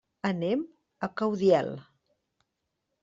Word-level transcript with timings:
Anem 0.27 0.63
a 1.07 1.09
Caudiel. 1.21 1.71